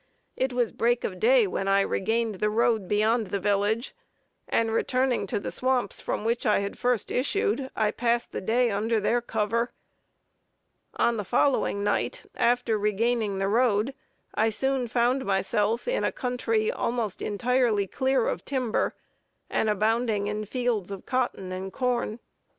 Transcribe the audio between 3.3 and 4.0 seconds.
village,